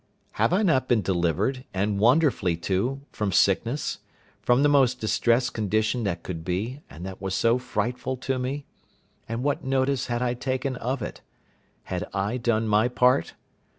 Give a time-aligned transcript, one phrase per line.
[0.31, 6.23] Have I not been delivered, and wonderfully too, from sickness—from the most distressed condition that
[6.23, 8.65] could be, and that was so frightful to me?
[9.29, 11.21] and what notice had I taken of it?
[11.83, 13.35] Had I done my part?